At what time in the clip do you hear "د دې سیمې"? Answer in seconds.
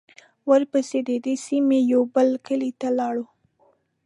1.07-1.79